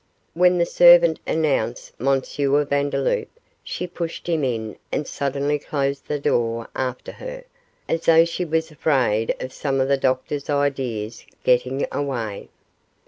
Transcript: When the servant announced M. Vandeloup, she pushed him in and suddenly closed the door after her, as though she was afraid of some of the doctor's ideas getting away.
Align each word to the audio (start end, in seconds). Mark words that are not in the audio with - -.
When 0.33 0.57
the 0.57 0.65
servant 0.65 1.19
announced 1.27 1.91
M. 1.99 2.19
Vandeloup, 2.19 3.27
she 3.63 3.85
pushed 3.85 4.25
him 4.25 4.43
in 4.43 4.77
and 4.91 5.05
suddenly 5.05 5.59
closed 5.59 6.07
the 6.07 6.17
door 6.17 6.67
after 6.75 7.11
her, 7.11 7.43
as 7.87 8.05
though 8.07 8.25
she 8.25 8.43
was 8.43 8.71
afraid 8.71 9.35
of 9.39 9.53
some 9.53 9.79
of 9.79 9.87
the 9.87 9.97
doctor's 9.97 10.49
ideas 10.49 11.27
getting 11.43 11.85
away. 11.91 12.49